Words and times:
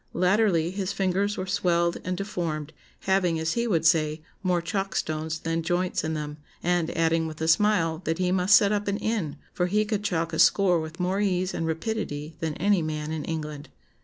Latterly 0.13 0.71
his 0.71 0.91
fingers 0.91 1.37
were 1.37 1.45
swelled 1.45 1.97
and 2.03 2.17
deformed, 2.17 2.73
having, 3.01 3.39
as 3.39 3.53
he 3.53 3.67
would 3.67 3.85
say, 3.85 4.23
more 4.41 4.59
chalk 4.59 4.95
stones 4.95 5.37
than 5.41 5.61
joints 5.61 6.03
in 6.03 6.15
them, 6.15 6.37
and 6.63 6.89
adding 6.97 7.27
with 7.27 7.39
a 7.39 7.47
smile, 7.47 8.01
that 8.05 8.17
he 8.17 8.31
must 8.31 8.55
set 8.55 8.71
up 8.71 8.87
an 8.87 8.97
inn, 8.97 9.37
for 9.53 9.67
he 9.67 9.85
could 9.85 10.03
chalk 10.03 10.33
a 10.33 10.39
score 10.39 10.79
with 10.79 10.99
more 10.99 11.19
ease 11.21 11.53
and 11.53 11.67
rapidity 11.67 12.35
than 12.39 12.55
any 12.55 12.81
man 12.81 13.11
in 13.11 13.23
England.... 13.25 13.69